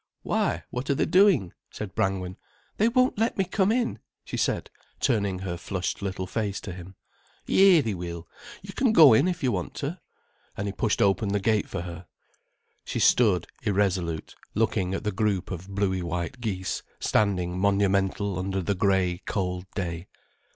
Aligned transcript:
"Why, 0.23 0.63
what 0.71 0.89
are 0.89 0.95
they 0.95 1.05
doing?" 1.05 1.53
said 1.69 1.93
Brangwen. 1.93 2.35
"They 2.77 2.87
won't 2.89 3.19
let 3.19 3.37
me 3.37 3.43
come 3.45 3.71
in," 3.71 3.99
she 4.25 4.35
said, 4.35 4.71
turning 4.99 5.37
her 5.37 5.57
flushed 5.57 6.01
little 6.01 6.25
face 6.25 6.59
to 6.61 6.71
him. 6.73 6.95
"Yi, 7.45 7.81
they 7.81 7.93
will. 7.93 8.27
You 8.63 8.73
can 8.73 8.93
go 8.93 9.13
in 9.13 9.27
if 9.27 9.43
you 9.43 9.51
want 9.51 9.75
to," 9.75 9.99
and 10.57 10.67
he 10.67 10.71
pushed 10.71 11.03
open 11.03 11.29
the 11.29 11.39
gate 11.39 11.69
for 11.69 11.81
her. 11.81 12.07
She 12.83 12.97
stood 12.97 13.45
irresolute, 13.61 14.33
looking 14.55 14.95
at 14.95 15.03
the 15.03 15.11
group 15.11 15.51
of 15.51 15.69
bluey 15.69 16.01
white 16.01 16.41
geese 16.41 16.81
standing 16.99 17.59
monumental 17.59 18.39
under 18.39 18.63
the 18.63 18.73
grey, 18.73 19.21
cold 19.27 19.67
day. 19.75 20.07